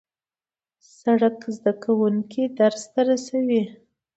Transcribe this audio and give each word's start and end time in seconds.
سړک 0.99 1.39
زدهکوونکي 1.55 2.43
درس 2.59 2.83
ته 2.93 3.01
رسوي. 3.09 3.63